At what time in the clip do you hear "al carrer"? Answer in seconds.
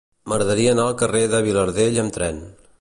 0.89-1.23